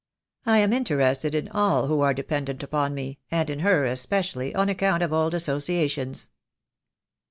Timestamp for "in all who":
1.35-2.01